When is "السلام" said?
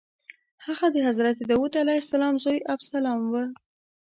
2.03-2.35